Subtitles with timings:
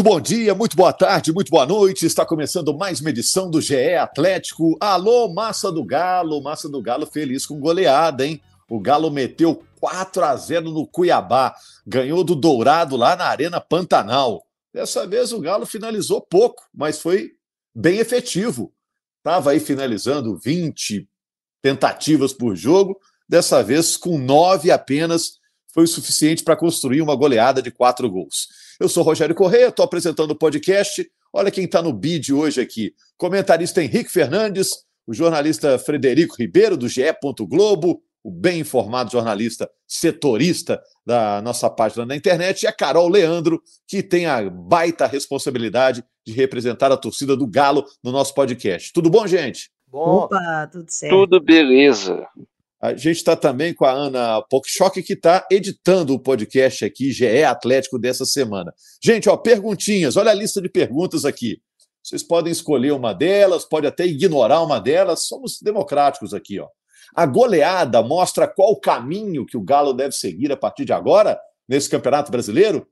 [0.00, 2.06] Muito bom dia, muito boa tarde, muito boa noite.
[2.06, 4.74] Está começando mais uma edição do GE Atlético.
[4.80, 6.42] Alô, Massa do Galo.
[6.42, 8.40] Massa do Galo feliz com goleada, hein?
[8.66, 11.54] O Galo meteu 4 a 0 no Cuiabá.
[11.86, 14.42] Ganhou do Dourado lá na Arena Pantanal.
[14.72, 17.32] Dessa vez o Galo finalizou pouco, mas foi
[17.74, 18.72] bem efetivo.
[19.18, 21.06] Estava aí finalizando 20
[21.60, 22.98] tentativas por jogo.
[23.28, 25.39] Dessa vez, com nove apenas,
[25.72, 28.48] foi o suficiente para construir uma goleada de quatro gols.
[28.78, 31.08] Eu sou Rogério Correia, estou apresentando o podcast.
[31.32, 34.70] Olha quem está no bid hoje aqui: comentarista Henrique Fernandes,
[35.06, 37.02] o jornalista Frederico Ribeiro, do GE.
[37.48, 43.62] Globo, o bem informado jornalista setorista da nossa página na internet, e a Carol Leandro,
[43.86, 48.92] que tem a baita responsabilidade de representar a torcida do Galo no nosso podcast.
[48.92, 49.70] Tudo bom, gente?
[49.88, 51.12] Bom, Opa, tudo certo.
[51.12, 52.26] Tudo beleza.
[52.80, 57.44] A gente está também com a Ana Pokchok, que está editando o podcast aqui, GE
[57.44, 58.72] Atlético, dessa semana.
[59.04, 61.60] Gente, ó, perguntinhas, olha a lista de perguntas aqui.
[62.02, 66.58] Vocês podem escolher uma delas, pode até ignorar uma delas, somos democráticos aqui.
[66.58, 66.68] Ó.
[67.14, 71.38] A goleada mostra qual o caminho que o Galo deve seguir a partir de agora,
[71.68, 72.86] nesse Campeonato Brasileiro?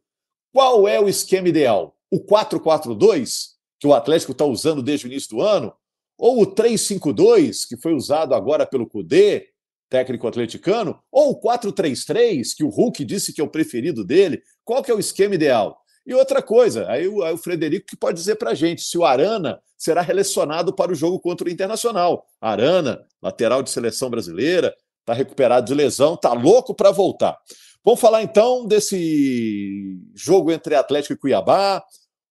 [0.53, 1.97] Qual é o esquema ideal?
[2.11, 5.73] O 4-4-2, que o Atlético está usando desde o início do ano?
[6.19, 9.49] Ou o 3-5-2, que foi usado agora pelo Cudê?
[9.89, 14.83] Técnico atleticano, ou o 4-3-3, que o Hulk disse que é o preferido dele, qual
[14.83, 15.79] que é o esquema ideal?
[16.07, 18.97] E outra coisa, aí o, aí o Frederico que pode dizer para a gente se
[18.97, 22.27] o Arana será relacionado para o jogo contra o Internacional.
[22.41, 27.39] Arana, lateral de seleção brasileira, está recuperado de lesão, está louco para voltar.
[27.85, 31.83] Vamos falar então desse jogo entre Atlético e Cuiabá.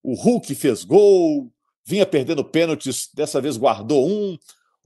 [0.04, 1.52] O Hulk fez gol,
[1.86, 4.38] vinha perdendo pênaltis, dessa vez guardou um.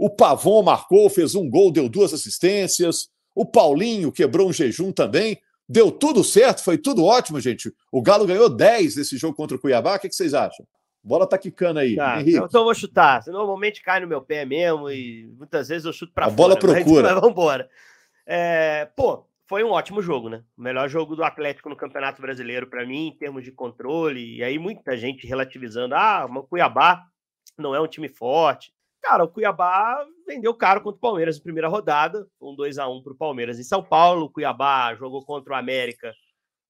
[0.01, 3.07] O Pavon marcou, fez um gol, deu duas assistências.
[3.35, 5.39] O Paulinho quebrou um jejum também.
[5.69, 7.71] Deu tudo certo, foi tudo ótimo, gente.
[7.91, 9.97] O Galo ganhou 10 nesse jogo contra o Cuiabá.
[9.97, 10.65] O que vocês acham?
[11.03, 11.95] Bola tá quicando aí.
[11.95, 12.39] Tá, Henrique.
[12.39, 13.21] Então eu vou chutar.
[13.27, 16.33] Normalmente cai no meu pé mesmo e muitas vezes eu chuto para fora.
[16.33, 16.81] A bola procura.
[16.81, 17.69] Mas, mas vamos embora.
[18.25, 20.43] É, pô, foi um ótimo jogo, né?
[20.57, 24.37] O melhor jogo do Atlético no Campeonato Brasileiro para mim, em termos de controle.
[24.37, 25.93] E aí muita gente relativizando.
[25.93, 27.03] Ah, o Cuiabá
[27.55, 28.73] não é um time forte.
[29.01, 33.01] Cara, o Cuiabá vendeu caro contra o Palmeiras na primeira rodada, um 2 a 1
[33.01, 34.25] para o Palmeiras em São Paulo.
[34.25, 36.13] O Cuiabá jogou contra o América.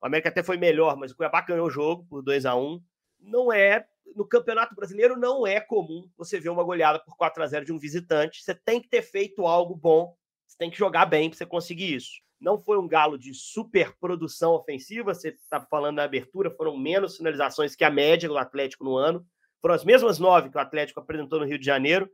[0.01, 2.81] O América até foi melhor, mas o Cuiabá ganhou o jogo por 2 a 1
[3.19, 3.85] Não é.
[4.15, 7.73] No Campeonato Brasileiro não é comum você ver uma goleada por 4 a 0 de
[7.73, 8.43] um visitante.
[8.43, 10.15] Você tem que ter feito algo bom,
[10.47, 12.11] você tem que jogar bem para você conseguir isso.
[12.39, 17.17] Não foi um galo de super produção ofensiva, você está falando na abertura, foram menos
[17.17, 19.25] finalizações que a média do Atlético no ano.
[19.61, 22.09] Foram as mesmas nove que o Atlético apresentou no Rio de Janeiro.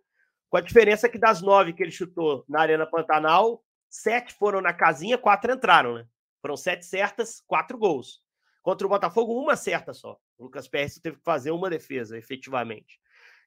[0.50, 4.74] Com a diferença que das nove que ele chutou na Arena Pantanal, sete foram na
[4.74, 6.08] casinha, quatro entraram, né?
[6.42, 8.22] Foram sete certas, quatro gols.
[8.62, 10.18] Contra o Botafogo, uma certa só.
[10.38, 13.00] O Lucas Pérez teve que fazer uma defesa, efetivamente.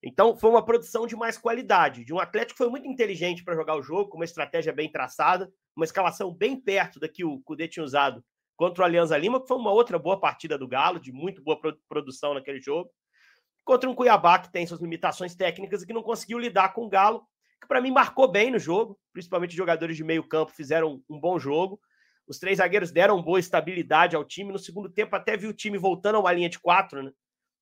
[0.02, 3.54] Então, foi uma produção de mais qualidade, de um Atlético que foi muito inteligente para
[3.54, 7.40] jogar o jogo, com uma estratégia bem traçada, uma escalação bem perto da que o
[7.40, 8.24] Cudê tinha usado
[8.56, 11.58] contra o Alianza Lima, que foi uma outra boa partida do Galo, de muito boa
[11.88, 12.90] produção naquele jogo
[13.64, 16.88] contra um Cuiabá que tem suas limitações técnicas e que não conseguiu lidar com o
[16.88, 17.26] Galo,
[17.60, 21.38] que para mim marcou bem no jogo, principalmente jogadores de meio campo fizeram um bom
[21.38, 21.80] jogo.
[22.26, 24.52] Os três zagueiros deram boa estabilidade ao time.
[24.52, 27.10] No segundo tempo, até vi o time voltando a uma linha de quatro, né?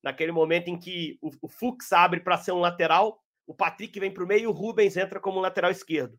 [0.01, 4.11] Naquele momento em que o, o Fux abre para ser um lateral, o Patrick vem
[4.11, 6.17] para o meio e o Rubens entra como um lateral esquerdo.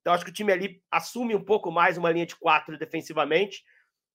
[0.00, 3.64] Então, acho que o time ali assume um pouco mais uma linha de quatro defensivamente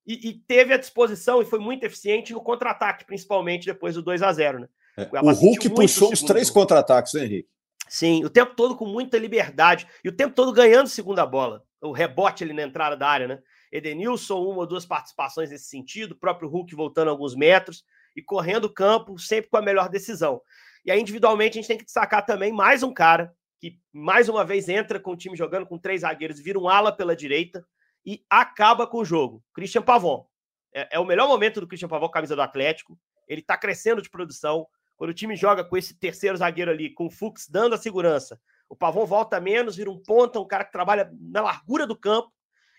[0.05, 4.21] e, e teve a disposição e foi muito eficiente no contra-ataque, principalmente depois do 2
[4.21, 4.69] a 0 né?
[5.03, 5.21] É.
[5.21, 7.50] O Hulk puxou uns três contra-ataques, né, Henrique?
[7.88, 11.63] Sim, o tempo todo com muita liberdade e o tempo todo ganhando segunda bola.
[11.81, 13.39] O rebote ali na entrada da área, né?
[13.71, 17.83] Edenilson, uma ou duas participações nesse sentido, o próprio Hulk voltando alguns metros
[18.15, 20.41] e correndo o campo sempre com a melhor decisão.
[20.85, 24.45] E aí, individualmente, a gente tem que destacar também mais um cara que, mais uma
[24.45, 27.65] vez, entra com o time jogando com três zagueiros, vira um ala pela direita
[28.06, 29.44] e acaba com o jogo.
[29.53, 30.25] Christian Pavon.
[30.74, 32.97] É, é o melhor momento do Christian Pavon, camisa do Atlético.
[33.27, 34.68] Ele está crescendo de produção.
[35.00, 38.38] Quando o time joga com esse terceiro zagueiro ali, com o Fux dando a segurança,
[38.68, 42.34] o Pavon volta menos, vira um ponta, um cara que trabalha na largura do campo,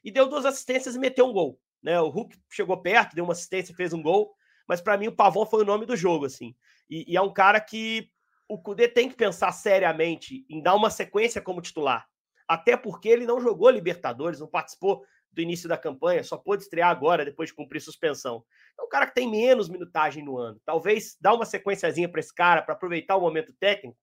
[0.04, 1.58] e deu duas assistências e meteu um gol.
[1.82, 1.98] Né?
[1.98, 4.34] O Hulk chegou perto, deu uma assistência e fez um gol,
[4.68, 6.54] mas para mim o Pavon foi o nome do jogo, assim.
[6.90, 8.10] E, e é um cara que
[8.46, 12.06] o Cudê tem que pensar seriamente em dar uma sequência como titular.
[12.46, 16.90] Até porque ele não jogou Libertadores, não participou do início da campanha, só pôde estrear
[16.90, 18.44] agora, depois de cumprir suspensão.
[18.72, 22.34] Então, o cara que tem menos minutagem no ano, talvez dar uma sequenciazinha para esse
[22.34, 23.96] cara, para aproveitar o momento técnico,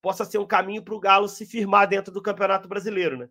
[0.00, 3.28] possa ser um caminho para o Galo se firmar dentro do Campeonato Brasileiro, né?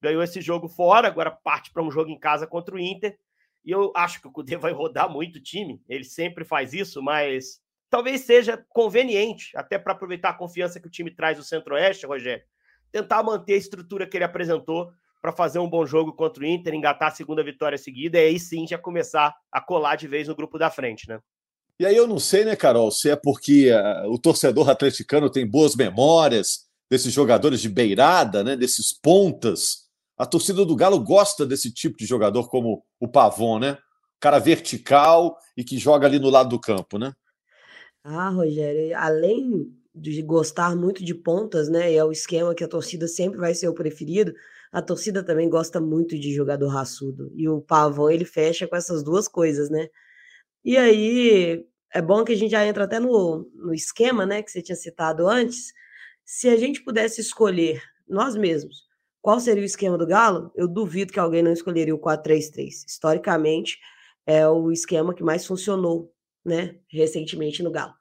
[0.00, 3.18] Ganhou esse jogo fora, agora parte para um jogo em casa contra o Inter.
[3.64, 7.00] E eu acho que o Cudê vai rodar muito o time, ele sempre faz isso,
[7.00, 12.06] mas talvez seja conveniente, até para aproveitar a confiança que o time traz do Centro-Oeste,
[12.06, 12.44] Rogério,
[12.90, 16.74] tentar manter a estrutura que ele apresentou para fazer um bom jogo contra o Inter,
[16.74, 20.34] engatar a segunda vitória seguida e aí sim já começar a colar de vez no
[20.34, 21.20] grupo da frente, né?
[21.78, 25.48] E aí eu não sei, né, Carol, se é porque uh, o torcedor atleticano tem
[25.48, 29.88] boas memórias desses jogadores de beirada, né, desses pontas.
[30.18, 33.78] A torcida do Galo gosta desse tipo de jogador como o Pavon, né?
[34.20, 37.12] Cara vertical e que joga ali no lado do campo, né?
[38.04, 41.92] Ah, Rogério, além de gostar muito de pontas, né?
[41.92, 44.34] E é o esquema que a torcida sempre vai ser o preferido.
[44.72, 47.30] A torcida também gosta muito de jogador raçudo.
[47.36, 49.88] E o Pavão, ele fecha com essas duas coisas, né?
[50.64, 54.42] E aí, é bom que a gente já entra até no, no esquema, né?
[54.42, 55.72] Que você tinha citado antes.
[56.24, 58.84] Se a gente pudesse escolher, nós mesmos,
[59.20, 62.84] qual seria o esquema do Galo, eu duvido que alguém não escolheria o 4-3-3.
[62.88, 63.78] Historicamente,
[64.26, 66.12] é o esquema que mais funcionou
[66.44, 67.94] né, recentemente no Galo.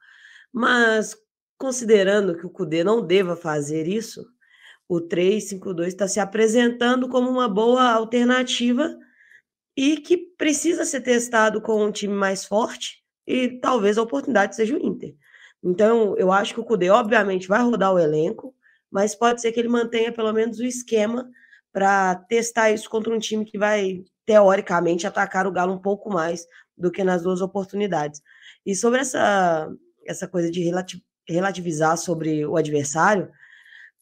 [0.54, 1.16] Mas,
[1.58, 4.26] considerando que o Cudê não deva fazer isso,
[4.92, 8.94] o 3-5-2 está se apresentando como uma boa alternativa
[9.74, 14.76] e que precisa ser testado com um time mais forte e talvez a oportunidade seja
[14.76, 15.16] o Inter.
[15.64, 18.54] Então, eu acho que o Cudê, obviamente, vai rodar o elenco,
[18.92, 21.30] mas pode ser que ele mantenha pelo menos o esquema
[21.72, 26.46] para testar isso contra um time que vai, teoricamente, atacar o Galo um pouco mais
[26.78, 28.22] do que nas duas oportunidades.
[28.66, 29.74] E sobre essa,
[30.06, 30.70] essa coisa de
[31.30, 33.32] relativizar sobre o adversário,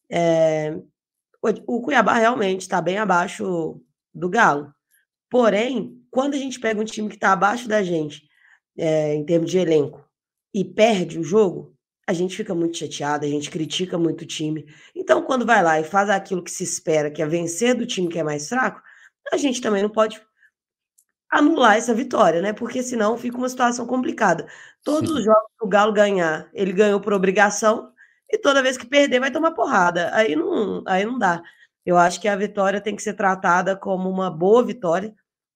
[0.09, 0.75] é,
[1.41, 3.81] o, Cuiabá realmente está bem abaixo
[4.13, 4.73] do Galo.
[5.29, 8.27] Porém, quando a gente pega um time que está abaixo da gente,
[8.77, 10.03] é, em termos de elenco,
[10.53, 11.75] e perde o jogo,
[12.07, 14.65] a gente fica muito chateado, a gente critica muito o time.
[14.95, 18.09] Então, quando vai lá e faz aquilo que se espera, que é vencer do time
[18.09, 18.81] que é mais fraco,
[19.31, 20.19] a gente também não pode
[21.29, 22.51] anular essa vitória, né?
[22.51, 24.47] Porque senão fica uma situação complicada.
[24.83, 27.91] Todos os jogos que o Galo ganhar, ele ganhou por obrigação,
[28.29, 30.09] e toda vez que perder vai tomar porrada.
[30.13, 31.41] Aí não, aí não dá.
[31.85, 35.13] Eu acho que a vitória tem que ser tratada como uma boa vitória.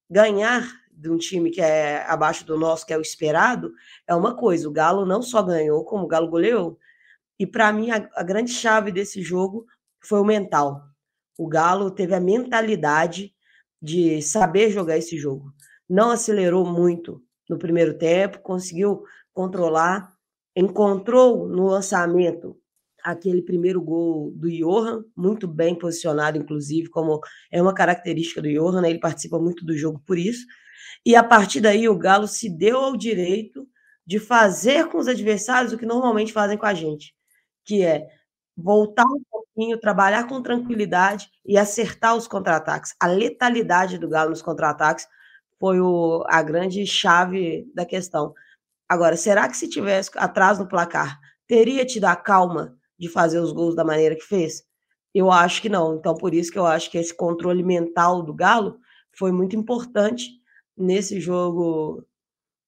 [0.10, 3.72] Ganhar de um time que é abaixo do nosso, que é o esperado,
[4.08, 4.68] é uma coisa.
[4.68, 6.78] O Galo não só ganhou, como o Galo goleou.
[7.40, 9.66] E para mim, a, a grande chave desse jogo
[10.02, 10.84] foi o mental.
[11.38, 13.34] O Galo teve a mentalidade
[13.82, 15.54] de saber jogar esse jogo
[15.90, 19.04] não acelerou muito no primeiro tempo, conseguiu
[19.34, 20.12] controlar,
[20.56, 22.58] encontrou no lançamento
[23.04, 27.20] aquele primeiro gol do Johan, muito bem posicionado, inclusive, como
[27.52, 28.90] é uma característica do Johan, né?
[28.90, 30.46] ele participa muito do jogo por isso.
[31.06, 33.68] E a partir daí o Galo se deu ao direito
[34.06, 37.14] de fazer com os adversários o que normalmente fazem com a gente,
[37.66, 38.08] que é
[38.56, 42.96] voltar um pouquinho, trabalhar com tranquilidade e acertar os contra-ataques.
[43.00, 45.08] A letalidade do Galo nos contra-ataques
[45.60, 48.34] foi o, a grande chave da questão.
[48.88, 53.52] Agora, será que se tivesse atrás no placar, teria tido a calma de fazer os
[53.52, 54.64] gols da maneira que fez?
[55.14, 55.96] Eu acho que não.
[55.96, 58.78] Então, por isso que eu acho que esse controle mental do Galo
[59.12, 60.30] foi muito importante
[60.76, 62.04] nesse jogo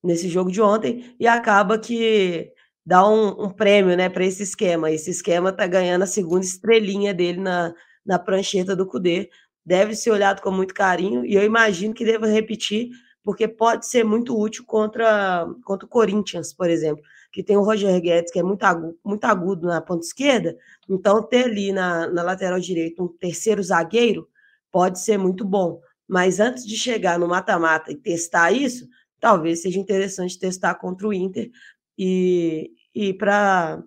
[0.04, 2.52] nesse jogo de ontem e acaba que
[2.84, 4.90] dá um, um prêmio né, para esse esquema.
[4.90, 9.28] Esse esquema está ganhando a segunda estrelinha dele na, na prancheta do Cudê,
[9.64, 12.90] deve ser olhado com muito carinho e eu imagino que deva repetir,
[13.24, 17.02] porque pode ser muito útil contra, contra o Corinthians, por exemplo,
[17.36, 20.56] que tem o Roger Guedes, que é muito agudo, muito agudo na ponta esquerda,
[20.88, 24.26] então ter ali na, na lateral direita um terceiro zagueiro
[24.72, 25.78] pode ser muito bom.
[26.08, 28.88] Mas antes de chegar no mata-mata e testar isso,
[29.20, 31.50] talvez seja interessante testar contra o Inter
[31.98, 33.82] e, e para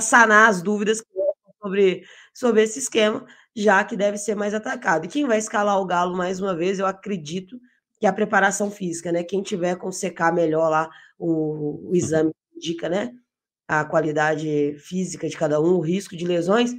[0.00, 1.00] sanar as dúvidas
[1.62, 2.02] sobre,
[2.34, 3.24] sobre esse esquema,
[3.54, 5.04] já que deve ser mais atacado.
[5.04, 7.56] E quem vai escalar o Galo mais uma vez, eu acredito
[8.00, 9.22] que é a preparação física, né?
[9.22, 13.12] Quem tiver com secar melhor lá o, o exame indica, né?
[13.66, 16.74] A qualidade física de cada um, o risco de lesões,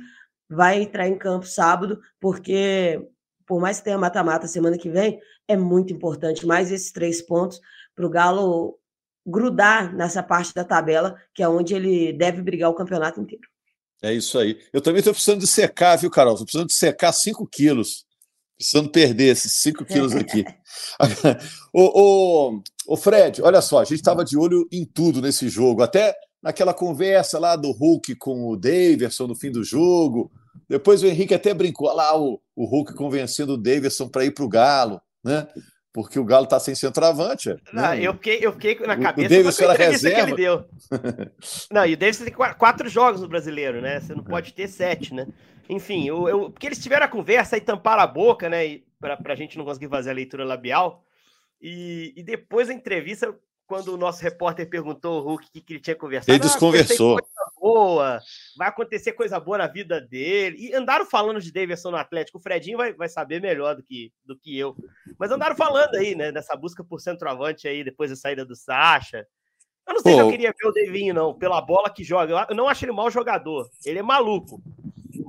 [0.50, 3.02] vai entrar em campo sábado, porque
[3.48, 7.60] por mais que tenha mata-mata semana que vem, é muito importante mais esses três pontos
[7.96, 8.80] para o Galo
[9.26, 13.48] grudar nessa parte da tabela, que é onde ele deve brigar o campeonato inteiro.
[14.02, 14.60] É isso aí.
[14.72, 16.34] Eu também estou precisando de secar, viu, Carol?
[16.34, 18.06] Estou precisando de secar 5 quilos.
[18.60, 20.44] Precisando perder esses 5 quilos aqui.
[21.74, 22.62] o,
[22.98, 26.14] Fred, olha só, a gente estava de olho em tudo nesse jogo, até
[26.44, 30.30] naquela conversa lá do Hulk com o Daverson no fim do jogo.
[30.68, 34.44] Depois o Henrique até brincou lá o, o Hulk convencendo o Daverson para ir para
[34.44, 35.48] o Galo, né?
[35.92, 37.50] porque o Galo está sem centroavante.
[37.74, 38.02] Não, né?
[38.02, 40.26] eu, fiquei, eu fiquei na cabeça o Davis era reserva.
[40.26, 40.66] que ele deu.
[41.72, 44.00] não, e o Davis tem quatro jogos no brasileiro, né?
[44.00, 45.28] Você não pode ter sete, né?
[45.70, 48.82] Enfim, eu, eu, porque eles tiveram a conversa e tamparam a boca, né?
[49.00, 51.06] Para a gente não conseguir fazer a leitura labial.
[51.62, 55.74] E, e depois da entrevista, quando o nosso repórter perguntou ao Hulk o que, que
[55.74, 57.20] ele tinha conversado, ele desconversou.
[57.20, 58.20] Ah, boa,
[58.58, 60.58] vai acontecer coisa boa na vida dele.
[60.60, 62.40] E andaram falando de Davidson no Atlético.
[62.40, 64.76] O Fredinho vai, vai saber melhor do que, do que eu.
[65.20, 69.24] Mas andaram falando aí, né, dessa busca por centroavante aí, depois da saída do Sacha.
[69.88, 70.18] Eu não sei Pô.
[70.18, 72.48] se eu queria ver o Devinho, não, pela bola que joga.
[72.50, 73.70] Eu não acho ele mau jogador.
[73.86, 74.62] Ele é maluco.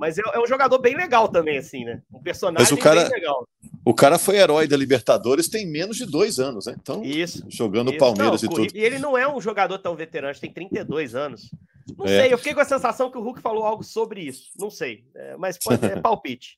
[0.01, 2.01] Mas é, é um jogador bem legal também, assim, né?
[2.11, 3.47] Um personagem Mas o cara, bem legal.
[3.85, 6.75] O cara foi herói da Libertadores tem menos de dois anos, né?
[6.81, 7.99] Então, isso, jogando isso.
[7.99, 8.75] Palmeiras não, e tudo.
[8.75, 11.51] E ele não é um jogador tão veterano, tem 32 anos.
[11.95, 12.21] Não é.
[12.21, 14.49] sei, eu fiquei com a sensação que o Hulk falou algo sobre isso.
[14.57, 16.57] Não sei, é, mas pode ser palpite.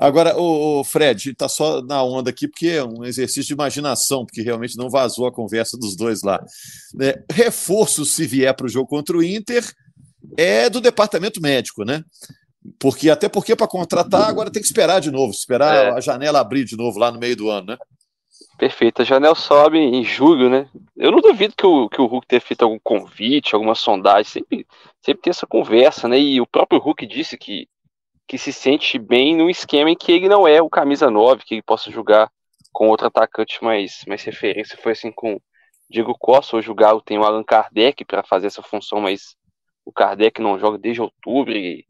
[0.00, 4.40] Agora, o, Fred, está só na onda aqui porque é um exercício de imaginação, porque
[4.40, 6.42] realmente não vazou a conversa dos dois lá.
[7.02, 9.62] É, reforço, se vier para o jogo contra o Inter,
[10.38, 12.02] é do departamento médico, né?
[12.78, 15.90] Porque até porque para contratar agora tem que esperar de novo, esperar é.
[15.90, 17.78] a janela abrir de novo lá no meio do ano, né?
[18.58, 20.68] Perfeito, a janela sobe em julho, né?
[20.96, 24.66] Eu não duvido que o, que o Hulk tenha feito algum convite, alguma sondagem, sempre,
[25.04, 26.18] sempre tem essa conversa, né?
[26.18, 27.66] E o próprio Hulk disse que,
[28.28, 31.54] que se sente bem no esquema em que ele não é o camisa 9, que
[31.54, 32.30] ele possa jogar
[32.72, 34.78] com outro atacante mais, mais referência.
[34.80, 35.40] Foi assim com
[35.90, 39.34] Diego Costa, hoje o Galo tem o Allan Kardec para fazer essa função, mas
[39.84, 41.84] o Kardec não joga desde outubro e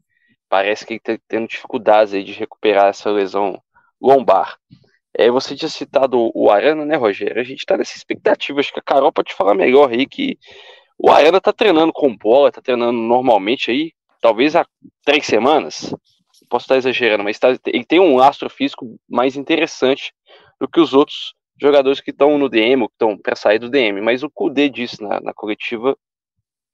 [0.53, 3.59] parece que está tendo dificuldades aí de recuperar essa lesão
[3.99, 4.55] lombar.
[5.11, 7.41] É, você tinha citado o Arana, né, Rogério?
[7.41, 10.37] A gente está nessa expectativa, acho que a Carol pode falar melhor aí que
[10.95, 14.63] o Arana está treinando com bola, está treinando normalmente aí, talvez há
[15.03, 15.91] três semanas.
[16.47, 20.13] Posso estar exagerando, mas tá, ele tem um astro físico mais interessante
[20.61, 23.71] do que os outros jogadores que estão no DM, ou que estão para sair do
[23.71, 24.01] DM.
[24.01, 25.97] Mas o Kudê disse na, na coletiva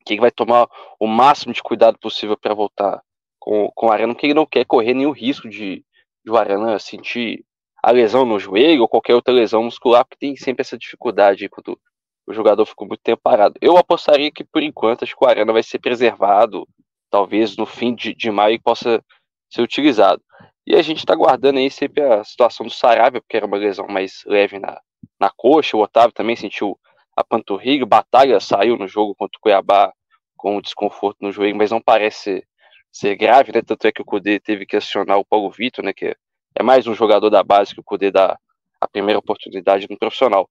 [0.06, 0.68] que ele vai tomar
[1.00, 3.02] o máximo de cuidado possível para voltar
[3.50, 5.84] com, com o Arana, porque ele não quer correr nenhum risco de,
[6.24, 7.44] de o Arana sentir
[7.82, 11.80] a lesão no joelho ou qualquer outra lesão muscular, porque tem sempre essa dificuldade quando
[12.28, 13.56] o jogador ficou muito tempo parado.
[13.60, 16.68] Eu apostaria que, por enquanto, acho que o Arana vai ser preservado,
[17.10, 19.04] talvez no fim de, de maio possa
[19.50, 20.22] ser utilizado.
[20.68, 23.88] E a gente está guardando aí sempre a situação do Sarabia, porque era uma lesão
[23.88, 24.80] mais leve na,
[25.20, 26.80] na coxa, o Otávio também sentiu
[27.18, 29.92] a panturrilha, Batalha saiu no jogo contra o Cuiabá
[30.38, 32.48] com desconforto no joelho, mas não parece
[32.92, 33.62] ser grave, né?
[33.62, 35.94] Tanto é que o Cudê teve que acionar o Paulo Vitor, né?
[35.94, 36.16] Que
[36.56, 38.38] é mais um jogador da base que o Cudê dá
[38.82, 40.50] a primeira oportunidade no profissional.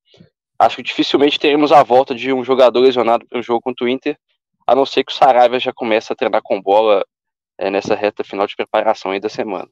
[0.58, 3.88] Acho que dificilmente teremos a volta de um jogador lesionado para o jogo contra o
[3.88, 4.18] Inter,
[4.66, 7.04] a não ser que o Saravia já comece a treinar com bola
[7.56, 9.68] é, nessa reta final de preparação aí da semana.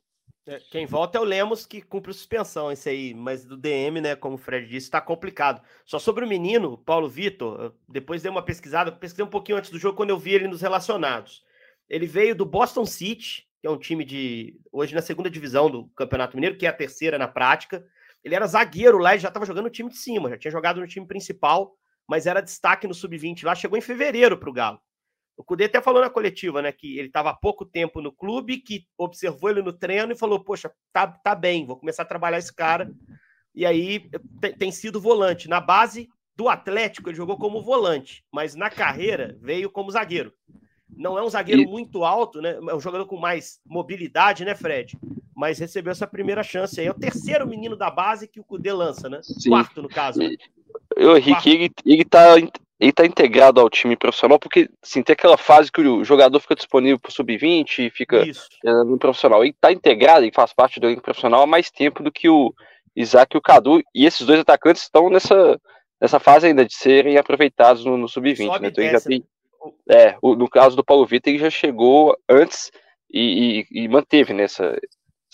[0.47, 4.15] É, quem volta é o Lemos, que cumpre suspensão, esse aí, mas do DM, né,
[4.15, 5.61] como o Fred disse, está complicado.
[5.85, 9.79] Só sobre o menino, Paulo Vitor, depois dei uma pesquisada, pesquisei um pouquinho antes do
[9.79, 11.45] jogo, quando eu vi ele nos relacionados.
[11.89, 15.87] Ele veio do Boston City, que é um time de hoje na segunda divisão do
[15.89, 17.85] Campeonato Mineiro, que é a terceira na prática.
[18.25, 20.81] Ele era zagueiro lá e já estava jogando no time de cima, já tinha jogado
[20.81, 21.77] no time principal,
[22.09, 23.55] mas era destaque no sub-20 lá.
[23.55, 24.81] Chegou em fevereiro para o Galo.
[25.37, 28.59] O Cudê até falou na coletiva, né, que ele estava há pouco tempo no clube,
[28.59, 32.39] que observou ele no treino e falou: Poxa, tá, tá bem, vou começar a trabalhar
[32.39, 32.91] esse cara.
[33.55, 34.11] E aí
[34.59, 35.49] tem sido volante.
[35.49, 40.33] Na base do Atlético, ele jogou como volante, mas na carreira veio como zagueiro.
[40.95, 41.67] Não é um zagueiro e...
[41.67, 42.59] muito alto, né?
[42.69, 44.97] É um jogador com mais mobilidade, né, Fred?
[45.35, 46.87] Mas recebeu essa primeira chance aí.
[46.87, 49.21] É o terceiro menino da base que o Cudê lança, né?
[49.23, 49.51] Sim.
[49.51, 50.19] Quarto, no caso.
[50.19, 50.37] Né?
[50.97, 52.37] O Henrique, ele, ele, tá,
[52.81, 56.55] ele tá integrado ao time profissional, porque assim, tem aquela fase que o jogador fica
[56.55, 58.25] disponível para o sub-20 e fica
[58.65, 59.45] no profissional.
[59.45, 62.55] Ele tá integrado, e faz parte do elenco profissional há mais tempo do que o
[62.95, 63.83] Isaac e o Cadu.
[63.95, 65.61] E esses dois atacantes estão nessa,
[66.01, 68.61] nessa fase ainda de serem aproveitados no, no sub-20.
[68.61, 68.69] Né?
[68.69, 69.23] Então ele já tem
[69.89, 72.71] é, o, no caso do Paulo Vitor, ele já chegou antes
[73.11, 74.79] e, e, e manteve nessa né,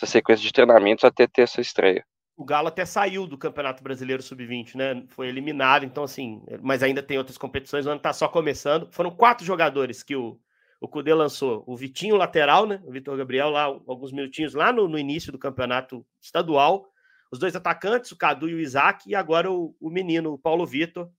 [0.03, 2.05] essa sequência de treinamentos até ter essa estreia.
[2.37, 5.05] O Galo até saiu do Campeonato Brasileiro Sub-20, né?
[5.09, 8.91] Foi eliminado, então assim, mas ainda tem outras competições, o ano tá só começando.
[8.91, 10.41] Foram quatro jogadores que o,
[10.81, 11.63] o Cudê lançou.
[11.67, 12.81] O Vitinho, lateral, né?
[12.85, 16.87] O Vitor Gabriel lá, alguns minutinhos lá no, no, início do campeonato estadual.
[17.31, 20.67] Os dois atacantes, o Cadu e o Isaac, e agora o, o menino, o Paulo
[20.67, 21.11] Vitor,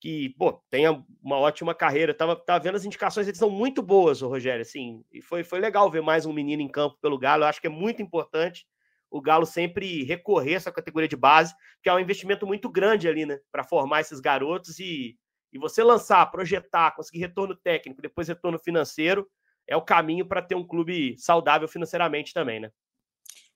[0.00, 2.14] que, pô, tenha uma ótima carreira.
[2.14, 5.90] Tava, tava vendo as indicações, eles são muito boas, Rogério, assim, e foi, foi legal
[5.90, 7.44] ver mais um menino em campo pelo Galo.
[7.44, 8.66] Eu acho que é muito importante
[9.10, 13.08] o Galo sempre recorrer a essa categoria de base, que é um investimento muito grande
[13.08, 15.18] ali, né, para formar esses garotos e,
[15.52, 19.28] e você lançar, projetar, conseguir retorno técnico, depois retorno financeiro,
[19.66, 22.70] é o caminho para ter um clube saudável financeiramente também, né?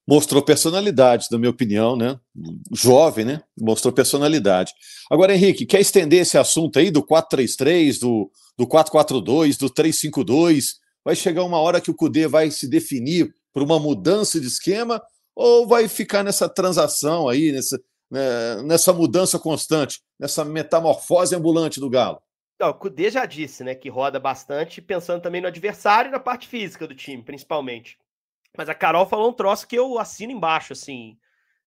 [0.06, 2.18] Mostrou personalidade, na minha opinião, né?
[2.72, 3.42] Jovem, né?
[3.58, 4.72] Mostrou personalidade.
[5.10, 10.74] Agora, Henrique, quer estender esse assunto aí do 4-3-3, do, do 4-4-2, do 3-5-2?
[11.04, 15.02] Vai chegar uma hora que o Cudê vai se definir por uma mudança de esquema
[15.34, 17.80] ou vai ficar nessa transação aí, nessa,
[18.10, 22.20] né, nessa mudança constante, nessa metamorfose ambulante do Galo?
[22.60, 26.20] Não, o Cudê já disse, né, que roda bastante, pensando também no adversário e na
[26.20, 27.98] parte física do time, principalmente.
[28.56, 31.18] Mas a Carol falou um troço que eu assino embaixo, assim.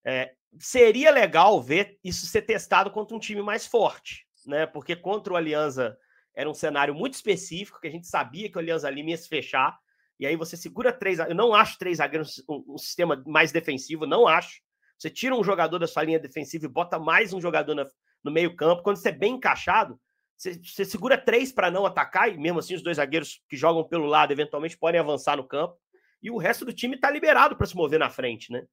[0.05, 4.65] É, seria legal ver isso ser testado contra um time mais forte, né?
[4.65, 5.97] Porque contra o Aliança
[6.33, 9.27] era um cenário muito específico, que a gente sabia que o Aliança Lima ia se
[9.27, 9.77] fechar,
[10.19, 11.19] e aí você segura três.
[11.19, 14.61] Eu não acho três zagueiros um, um, sistema mais defensivo, não acho.
[14.97, 17.87] Você tira um jogador da sua linha defensiva e bota mais um jogador na,
[18.23, 18.81] no meio-campo.
[18.81, 19.99] Quando você é bem encaixado,
[20.35, 23.83] você, você segura três para não atacar, e mesmo assim os dois zagueiros que jogam
[23.83, 25.77] pelo lado eventualmente podem avançar no campo.
[26.21, 28.65] E o resto do time está liberado para se mover na frente, né?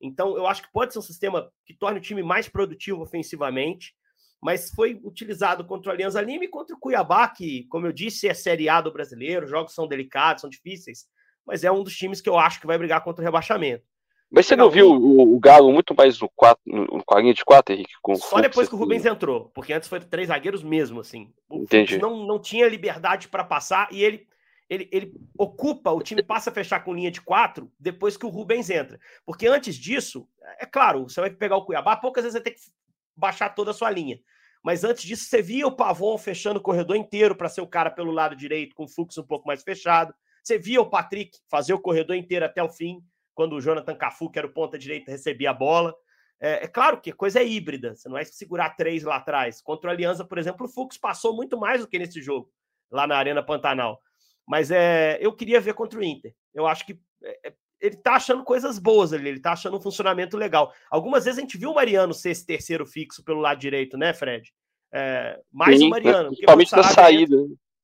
[0.00, 3.94] Então, eu acho que pode ser um sistema que torne o time mais produtivo ofensivamente,
[4.42, 8.26] mas foi utilizado contra o Alianza Lima e contra o Cuiabá, que, como eu disse,
[8.26, 11.06] é Série A do brasileiro, os jogos são delicados, são difíceis,
[11.46, 13.84] mas é um dos times que eu acho que vai brigar contra o rebaixamento.
[14.30, 17.34] Mas você não viu o, o, Galo muito mais no, quatro, no, com a linha
[17.34, 17.92] de quatro, Henrique?
[18.00, 21.32] Com Só depois que o Rubens entrou, porque antes foi três zagueiros mesmo, assim.
[21.48, 21.98] O Entendi.
[21.98, 24.28] não, não tinha liberdade para passar e ele
[24.70, 28.28] ele, ele ocupa, o time passa a fechar com linha de quatro depois que o
[28.28, 29.00] Rubens entra.
[29.26, 30.28] Porque antes disso,
[30.60, 32.60] é claro, você vai pegar o Cuiabá, poucas vezes você tem que
[33.16, 34.20] baixar toda a sua linha.
[34.62, 37.90] Mas antes disso, você via o Pavon fechando o corredor inteiro para ser o cara
[37.90, 40.14] pelo lado direito, com o fluxo um pouco mais fechado.
[40.42, 43.02] Você via o Patrick fazer o corredor inteiro até o fim,
[43.34, 45.94] quando o Jonathan Cafu, que era o ponta direita, recebia a bola.
[46.38, 49.60] É, é, claro que a coisa é híbrida, você não vai segurar três lá atrás.
[49.60, 52.50] Contra o Aliança, por exemplo, o Fux passou muito mais do que nesse jogo,
[52.90, 54.00] lá na Arena Pantanal.
[54.50, 56.34] Mas é, eu queria ver contra o Inter.
[56.52, 60.36] Eu acho que é, ele tá achando coisas boas ali, ele tá achando um funcionamento
[60.36, 60.74] legal.
[60.90, 64.12] Algumas vezes a gente viu o Mariano ser esse terceiro fixo pelo lado direito, né,
[64.12, 64.52] Fred?
[64.92, 66.30] É, mais Sim, o Mariano.
[66.30, 67.36] Principalmente na saída.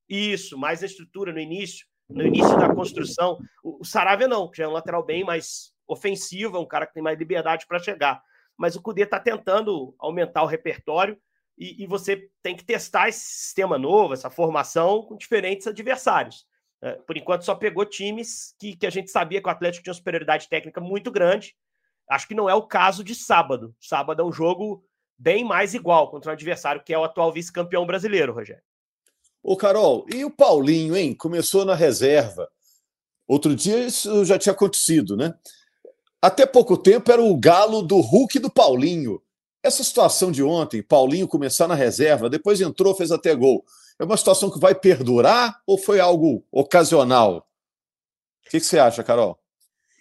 [0.09, 3.39] Isso, mais a estrutura no início, no início da construção.
[3.63, 6.85] O, o Saravia não, que já é um lateral bem mais ofensivo, é um cara
[6.85, 8.21] que tem mais liberdade para chegar.
[8.59, 11.17] Mas o Cudê tá tentando aumentar o repertório
[11.57, 16.45] e, e, você tem que testar esse sistema novo, essa formação com diferentes adversários.
[16.83, 19.93] É, por enquanto, só pegou times que, que a gente sabia que o Atlético tinha
[19.93, 21.57] uma superioridade técnica muito grande.
[22.09, 23.75] Acho que não é o caso de sábado.
[23.81, 24.85] Sábado é um jogo
[25.19, 28.63] bem mais igual contra um adversário que é o atual vice-campeão brasileiro, Rogério.
[29.43, 31.15] Ô, Carol, e o Paulinho, hein?
[31.15, 32.49] Começou na reserva.
[33.27, 35.35] Outro dia isso já tinha acontecido, né?
[36.21, 39.23] Até pouco tempo era o galo do Hulk e do Paulinho.
[39.63, 43.65] Essa situação de ontem, Paulinho começar na reserva, depois entrou, fez até gol.
[43.99, 47.49] É uma situação que vai perdurar ou foi algo ocasional?
[48.47, 49.39] O que, que você acha, Carol?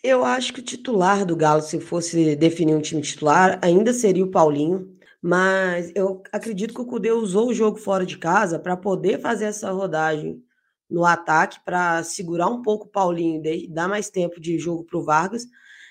[0.03, 4.23] Eu acho que o titular do Galo, se fosse definir um time titular, ainda seria
[4.23, 4.95] o Paulinho.
[5.21, 9.45] Mas eu acredito que o Cudê usou o jogo fora de casa para poder fazer
[9.45, 10.43] essa rodagem
[10.87, 14.99] no ataque, para segurar um pouco o Paulinho e dar mais tempo de jogo para
[14.99, 15.47] o Vargas,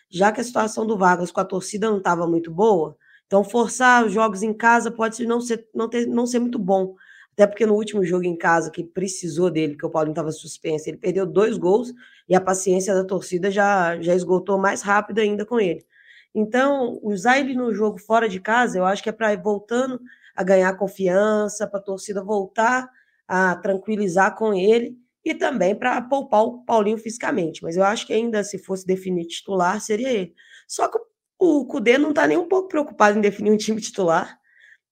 [0.09, 2.97] já que a situação do Vargas com a torcida não estava muito boa.
[3.27, 6.95] Então, forçar os jogos em casa pode não ser, não ter, não ser muito bom.
[7.35, 10.88] Até porque no último jogo em casa, que precisou dele, que o Paulinho estava suspenso,
[10.88, 11.92] ele perdeu dois gols
[12.29, 15.85] e a paciência da torcida já, já esgotou mais rápido ainda com ele.
[16.33, 20.01] Então, usar ele no jogo fora de casa, eu acho que é para ir voltando
[20.35, 22.88] a ganhar confiança, para a torcida voltar
[23.27, 27.64] a tranquilizar com ele e também para poupar o Paulinho fisicamente.
[27.64, 30.35] Mas eu acho que ainda se fosse definir titular, seria ele.
[30.68, 30.99] Só que
[31.38, 34.38] o Cudê não está nem um pouco preocupado em definir um time titular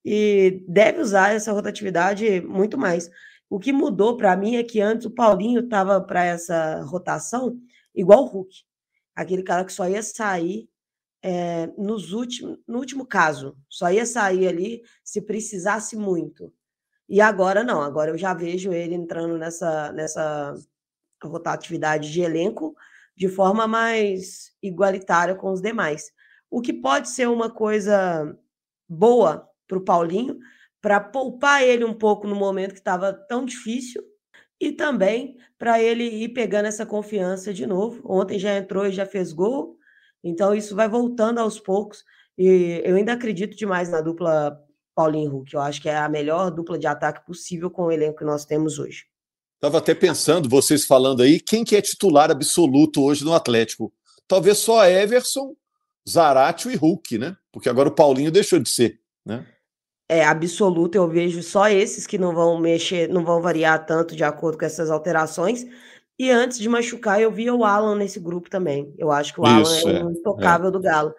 [0.04, 3.10] e deve usar essa rotatividade muito mais.
[3.48, 7.58] O que mudou para mim é que antes o Paulinho estava para essa rotação
[7.94, 8.64] igual o Hulk,
[9.14, 10.68] aquele cara que só ia sair
[11.22, 16.52] é, nos últimos, no último caso, só ia sair ali se precisasse muito.
[17.08, 20.54] E agora não, agora eu já vejo ele entrando nessa, nessa
[21.22, 22.74] rotatividade de elenco
[23.14, 26.10] de forma mais igualitária com os demais.
[26.50, 28.36] O que pode ser uma coisa
[28.88, 30.38] boa para o Paulinho,
[30.81, 34.03] para poupar ele um pouco no momento que estava tão difícil
[34.61, 38.03] e também para ele ir pegando essa confiança de novo.
[38.05, 39.77] Ontem já entrou e já fez gol,
[40.22, 42.05] então isso vai voltando aos poucos.
[42.37, 44.59] E eu ainda acredito demais na dupla
[44.94, 45.55] Paulinho Hulk.
[45.55, 48.44] Eu acho que é a melhor dupla de ataque possível com o elenco que nós
[48.44, 49.05] temos hoje.
[49.57, 53.92] Estava até pensando, vocês falando aí, quem que é titular absoluto hoje no Atlético?
[54.27, 55.55] Talvez só Everson,
[56.09, 57.37] Zaratio e Hulk, né?
[57.53, 59.46] Porque agora o Paulinho deixou de ser, né?
[60.08, 64.22] É absoluto, eu vejo só esses que não vão mexer, não vão variar tanto de
[64.22, 65.66] acordo com essas alterações.
[66.18, 68.94] E antes de machucar, eu via o Alan nesse grupo também.
[68.98, 70.70] Eu acho que o Alan é, é um intocável é.
[70.70, 71.14] do Galo.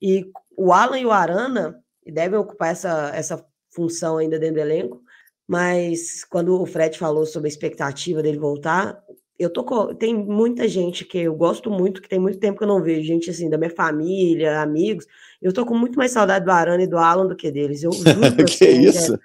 [0.00, 5.02] E o Alan e o Arana devem ocupar essa, essa função ainda dentro do elenco.
[5.46, 9.02] Mas quando o Fred falou sobre a expectativa dele voltar,
[9.38, 12.68] eu tô tem muita gente que eu gosto muito, que tem muito tempo que eu
[12.68, 15.06] não vejo, gente assim, da minha família, amigos.
[15.40, 17.82] Eu tô com muito mais saudade do Arana e do Alan do que deles.
[17.82, 18.04] Eu juro
[18.44, 19.18] que assim, isso?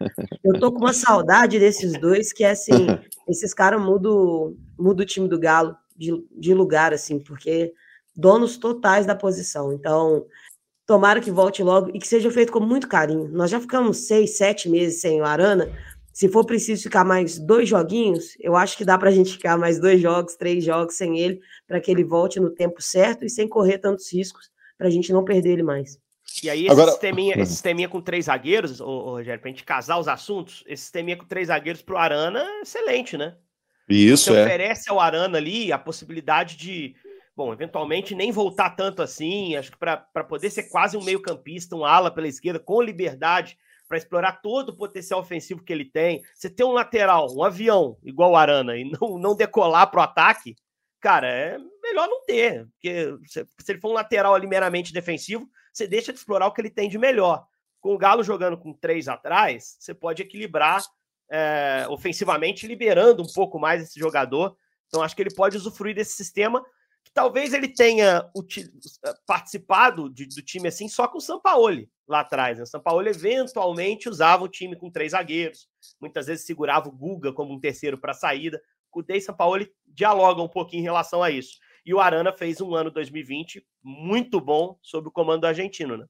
[0.44, 2.72] Eu tô com uma saudade desses dois que é assim,
[3.28, 7.74] esses caras mudam, mudam o time do Galo de, de lugar, assim, porque
[8.16, 9.74] donos totais da posição.
[9.74, 10.26] Então,
[10.86, 13.28] tomara que volte logo e que seja feito com muito carinho.
[13.30, 15.72] Nós já ficamos seis, sete meses sem o Arana
[16.14, 19.58] se for preciso ficar mais dois joguinhos, eu acho que dá para a gente ficar
[19.58, 23.30] mais dois jogos, três jogos sem ele, para que ele volte no tempo certo e
[23.30, 26.00] sem correr tantos riscos, para a gente não perder ele mais.
[26.42, 26.92] E aí, esse, Agora...
[26.92, 30.64] sisteminha, esse sisteminha com três zagueiros, ô, ô, Rogério, para a gente casar os assuntos,
[30.66, 33.36] esse sisteminha com três zagueiros para o Arana é excelente, né?
[33.88, 34.44] Isso, Você é.
[34.44, 36.96] oferece ao Arana ali a possibilidade de,
[37.36, 41.86] bom, eventualmente nem voltar tanto assim, acho que para poder ser quase um meio-campista, um
[41.86, 46.24] ala pela esquerda, com liberdade para explorar todo o potencial ofensivo que ele tem.
[46.34, 50.04] Você ter um lateral, um avião igual o Arana e não, não decolar para o
[50.04, 50.56] ataque,
[51.00, 51.58] cara, é
[51.94, 52.68] melhor não ter.
[52.68, 56.62] Porque se, ele for um lateral ali meramente defensivo, você deixa de explorar o que
[56.62, 57.46] ele tem de melhor.
[57.80, 60.82] Com o Galo jogando com três atrás, você pode equilibrar
[61.32, 64.56] é, ofensivamente, liberando um pouco mais esse jogador.
[64.88, 66.64] Então, acho que ele pode usufruir desse sistema
[67.14, 68.28] talvez ele tenha
[69.26, 72.58] participado de, do time assim só com o Sampaoli lá atrás.
[72.58, 72.64] Né?
[72.64, 75.68] O Sampaoli eventualmente usava o time com três zagueiros,
[76.02, 78.62] muitas vezes segurava o Guga como um terceiro para a saída.
[79.08, 81.58] Dei e Sampaoli dialogam um pouquinho em relação a isso.
[81.86, 86.06] E o Arana fez um ano 2020 muito bom sob o comando do argentino, né?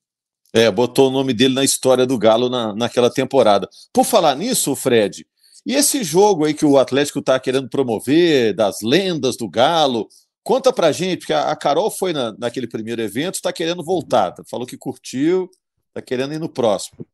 [0.54, 3.68] É, botou o nome dele na história do Galo na, naquela temporada.
[3.92, 5.26] Por falar nisso, Fred,
[5.66, 10.08] e esse jogo aí que o Atlético está querendo promover, das lendas do Galo,
[10.44, 14.34] Conta pra gente, porque a Carol foi na, naquele primeiro evento, está querendo voltar.
[14.34, 14.44] Tá?
[14.46, 15.50] Falou que curtiu,
[15.88, 17.08] está querendo ir no próximo.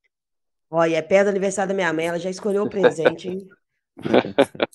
[0.69, 3.47] Olha, é perto do aniversário da minha mãe, ela já escolheu o presente, hein?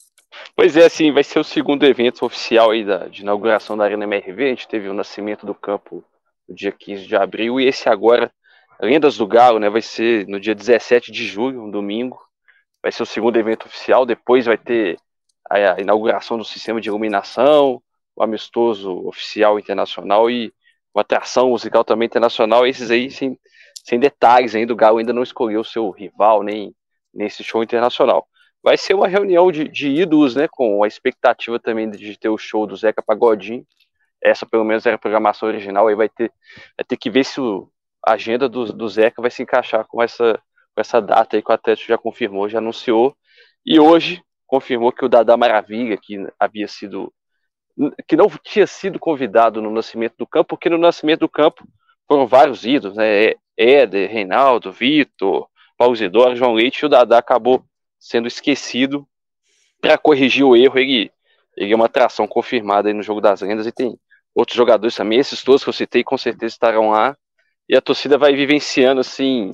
[0.64, 4.04] pois é, assim, vai ser o segundo evento oficial aí da, de inauguração da Arena
[4.04, 4.44] MRV.
[4.44, 6.02] A gente teve o nascimento do campo
[6.48, 8.32] no dia 15 de abril, e esse agora,
[8.80, 12.18] Lendas do Galo, né, vai ser no dia 17 de julho, um domingo.
[12.82, 14.96] Vai ser o segundo evento oficial, depois vai ter
[15.50, 17.82] a inauguração do sistema de iluminação,
[18.16, 20.50] o amistoso oficial internacional e
[20.94, 22.66] uma atração musical também internacional.
[22.66, 23.38] Esses aí, sem,
[23.84, 26.74] sem detalhes ainda, o Galo ainda não escolheu seu rival, nem
[27.12, 28.26] nesse show internacional.
[28.64, 32.38] Vai ser uma reunião de, de ídolos, né, com a expectativa também de ter o
[32.38, 33.66] show do Zeca Pagodinho.
[34.22, 35.86] Essa, pelo menos, era a programação original.
[35.86, 36.32] Aí vai ter,
[36.74, 37.68] vai ter que ver se o,
[38.02, 40.40] a agenda do, do Zeca vai se encaixar com essa,
[40.74, 43.14] com essa data aí que o Atlético já confirmou, já anunciou.
[43.66, 47.12] E hoje confirmou que o Dada Maravilha, que havia sido
[48.06, 51.66] que não tinha sido convidado no Nascimento do Campo, porque no Nascimento do Campo
[52.06, 53.32] foram vários ídolos, né?
[53.56, 57.64] Éder, Reinaldo, Vitor, Paulo Zidoro, João Leite, e o Dadá acabou
[58.04, 59.08] sendo esquecido
[59.80, 60.78] para corrigir o erro.
[60.78, 61.10] Ele,
[61.56, 63.98] ele é uma atração confirmada aí no Jogo das Lendas e tem
[64.34, 67.16] outros jogadores também, esses todos que eu citei com certeza estarão lá.
[67.66, 69.52] E a torcida vai vivenciando assim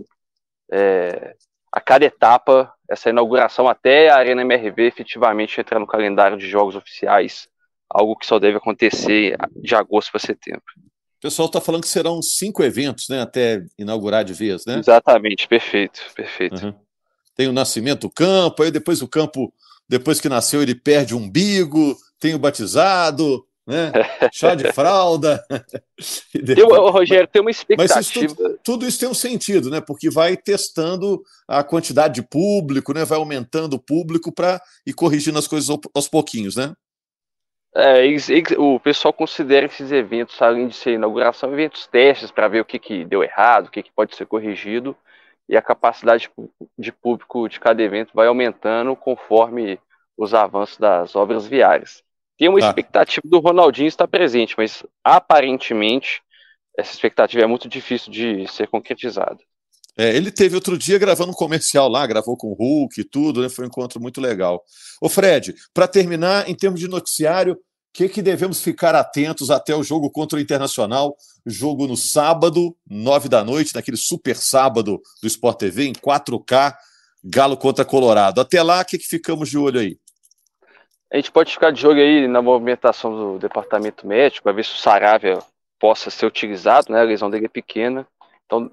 [0.73, 1.37] é,
[1.71, 6.75] a cada etapa essa inauguração até a Arena MRV efetivamente entrar no calendário de jogos
[6.75, 7.49] oficiais
[7.89, 10.63] algo que só deve acontecer de agosto para setembro.
[11.19, 14.79] O pessoal está falando que serão cinco eventos, né, até inaugurar de vez, né?
[14.79, 16.67] Exatamente, perfeito, perfeito.
[16.67, 16.75] Uhum.
[17.41, 19.51] Tem o nascimento do campo, aí depois o campo,
[19.89, 23.91] depois que nasceu, ele perde o umbigo, tem o batizado, né?
[24.31, 25.43] Chá de fralda.
[26.55, 27.95] Eu, Rogério, tem uma expectativa.
[27.97, 29.81] Mas isso tudo, tudo, isso tem um sentido, né?
[29.81, 33.07] Porque vai testando a quantidade de público, né?
[33.07, 36.75] Vai aumentando o público para ir corrigindo as coisas aos pouquinhos, né?
[37.75, 38.03] É,
[38.59, 42.79] o pessoal considera esses eventos, além de ser inauguração, eventos testes para ver o que,
[42.79, 44.95] que deu errado, o que, que pode ser corrigido,
[45.51, 46.31] e a capacidade
[46.79, 49.81] de público de cada evento vai aumentando conforme
[50.17, 52.05] os avanços das obras viárias.
[52.39, 52.69] Tem uma tá.
[52.69, 56.23] expectativa do Ronaldinho estar presente, mas aparentemente
[56.79, 59.39] essa expectativa é muito difícil de ser concretizada.
[59.99, 63.43] É, ele teve outro dia gravando um comercial lá, gravou com o Hulk e tudo,
[63.43, 63.49] né?
[63.49, 64.63] Foi um encontro muito legal.
[65.03, 67.59] Ô Fred, para terminar, em termos de noticiário,
[67.93, 71.17] que, que devemos ficar atentos até o jogo contra o Internacional?
[71.45, 76.75] Jogo no sábado, nove da noite, naquele super sábado do Sport TV, em 4K,
[77.25, 78.41] Galo contra Colorado.
[78.41, 79.99] Até lá, o que, que ficamos de olho aí?
[81.13, 84.75] A gente pode ficar de olho aí na movimentação do departamento médico, para ver se
[84.75, 85.39] o Saravia
[85.79, 87.01] possa ser utilizado, né?
[87.01, 88.07] A lesão dele é pequena.
[88.47, 88.71] Então,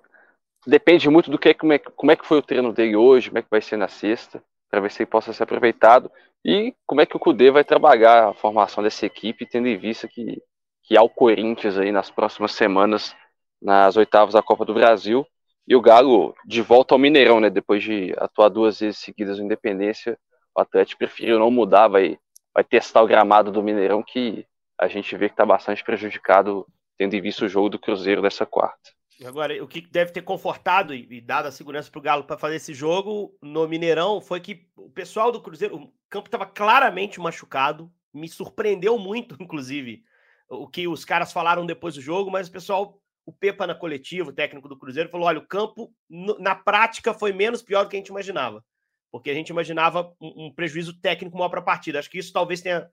[0.65, 3.39] depende muito do que como é, como é que foi o treino dele hoje, como
[3.39, 6.11] é que vai ser na sexta, para ver se ele possa ser aproveitado
[6.43, 10.07] e como é que o Cudê vai trabalhar a formação dessa equipe, tendo em vista
[10.07, 10.41] que,
[10.83, 13.15] que há o Corinthians aí nas próximas semanas
[13.61, 15.25] nas oitavas da Copa do Brasil
[15.67, 17.49] e o Galo de volta ao Mineirão, né?
[17.49, 20.17] Depois de atuar duas vezes seguidas no Independência,
[20.55, 22.17] o Atlético preferiu não mudar, vai,
[22.53, 24.45] vai testar o gramado do Mineirão, que
[24.79, 26.65] a gente vê que está bastante prejudicado,
[26.97, 28.91] tendo em vista o jogo do Cruzeiro dessa quarta.
[29.25, 32.57] Agora, o que deve ter confortado e, dado a segurança para o Galo para fazer
[32.57, 37.91] esse jogo no Mineirão foi que o pessoal do Cruzeiro, o campo estava claramente machucado,
[38.13, 40.03] me surpreendeu muito, inclusive,
[40.49, 44.29] o que os caras falaram depois do jogo, mas o pessoal, o Pepa na coletiva,
[44.29, 45.91] o técnico do Cruzeiro, falou: olha, o campo
[46.39, 48.63] na prática foi menos pior do que a gente imaginava,
[49.11, 51.97] porque a gente imaginava um, um prejuízo técnico maior para a partida.
[51.97, 52.87] Acho que isso talvez tenha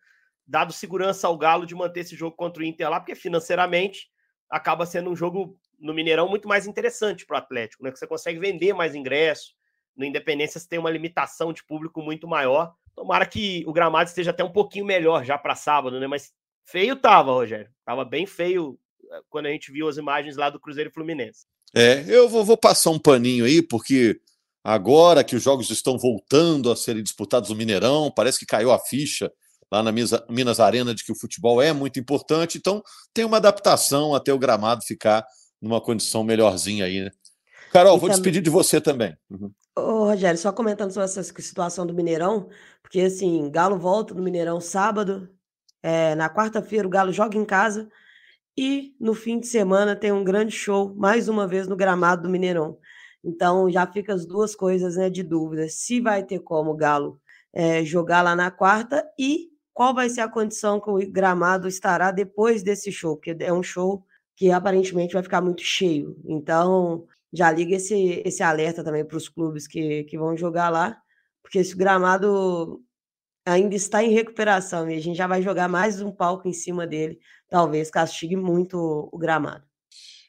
[0.47, 4.09] dado segurança ao Galo de manter esse jogo contra o Inter lá, porque financeiramente
[4.51, 7.93] acaba sendo um jogo no Mineirão muito mais interessante para o Atlético, né?
[7.93, 9.55] Que você consegue vender mais ingressos.
[9.95, 12.75] No Independência você tem uma limitação de público muito maior.
[12.97, 16.07] Tomara que o gramado esteja até um pouquinho melhor já para sábado, né?
[16.07, 16.33] Mas
[16.65, 17.71] feio tava, Rogério.
[17.85, 18.79] Tava bem feio
[19.13, 21.45] eh, quando a gente viu as imagens lá do Cruzeiro Fluminense.
[21.75, 24.19] É, eu vou, vou passar um paninho aí, porque
[24.63, 28.79] agora que os jogos estão voltando a serem disputados no Mineirão, parece que caiu a
[28.79, 29.31] ficha
[29.71, 34.15] lá na Minas Arena de que o futebol é muito importante, então tem uma adaptação
[34.15, 35.27] até o gramado ficar
[35.65, 37.11] numa condição melhorzinha aí, né?
[37.73, 38.11] Carol, e vou também...
[38.11, 39.17] despedir de você também.
[39.31, 39.51] Uhum.
[39.77, 42.49] Ô, Rogério, só comentando sobre essa situação do Mineirão,
[42.83, 45.29] porque assim, Galo volta no Mineirão sábado,
[45.83, 47.89] é, na quarta-feira o Galo joga em casa
[48.57, 52.29] e no fim de semana tem um grande show, mais uma vez no gramado do
[52.29, 52.79] Mineirão.
[53.25, 57.19] Então já fica as duas coisas né, de dúvida: se vai ter como o Galo
[57.53, 62.13] é, jogar lá na quarta e qual vai ser a condição que o gramado estará
[62.13, 64.05] depois desse show, porque é um show
[64.37, 66.17] que aparentemente vai ficar muito cheio.
[66.25, 70.97] Então, já liga esse, esse alerta também para os clubes que, que vão jogar lá,
[71.43, 72.81] porque esse gramado
[73.47, 76.87] ainda está em recuperação e a gente já vai jogar mais um palco em cima
[76.87, 77.19] dele,
[77.49, 79.65] talvez castigue muito o gramado.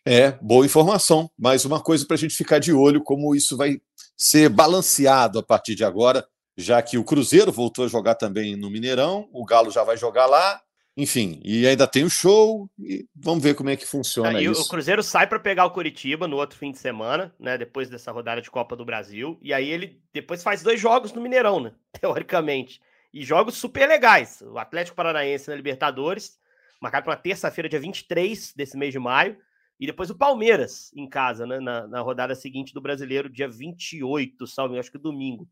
[0.08, 1.32] É, boa informação.
[1.38, 3.80] Mais uma coisa para a gente ficar de olho, como isso vai
[4.15, 8.70] ser balanceado a partir de agora já que o Cruzeiro voltou a jogar também no
[8.70, 10.62] Mineirão, o Galo já vai jogar lá,
[10.98, 14.62] enfim, e ainda tem o show, e vamos ver como é que funciona isso.
[14.62, 18.12] O Cruzeiro sai para pegar o Curitiba no outro fim de semana, né, depois dessa
[18.12, 21.74] rodada de Copa do Brasil, e aí ele depois faz dois jogos no Mineirão, né,
[22.00, 22.82] teoricamente,
[23.14, 24.42] e jogos super legais.
[24.42, 26.38] O Atlético Paranaense na Libertadores,
[26.82, 29.38] marcado para terça-feira, dia 23 desse mês de maio,
[29.78, 34.48] e depois o Palmeiras em casa, né, na, na rodada seguinte do Brasileiro, dia 28,
[34.48, 35.48] salve, acho que domingo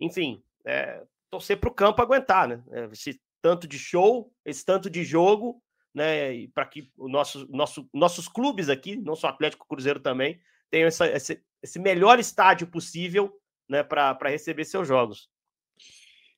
[0.00, 2.64] enfim, é, torcer para o campo aguentar, né?
[2.70, 5.62] É, esse tanto de show, esse tanto de jogo,
[5.94, 6.46] né?
[6.48, 11.06] Para que o nosso, nosso, nossos clubes aqui, não só Atlético Cruzeiro também, tenham essa,
[11.08, 13.32] esse, esse melhor estádio possível
[13.68, 15.28] né, para receber seus jogos.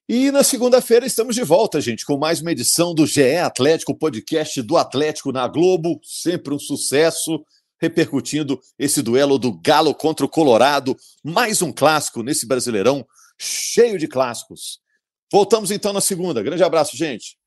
[0.09, 4.61] E na segunda-feira estamos de volta, gente, com mais uma edição do GE Atlético, podcast
[4.61, 7.45] do Atlético na Globo, sempre um sucesso,
[7.81, 13.07] repercutindo esse duelo do Galo contra o Colorado, mais um clássico nesse Brasileirão
[13.39, 14.82] cheio de clássicos.
[15.33, 16.43] Voltamos então na segunda.
[16.43, 17.39] Grande abraço, gente.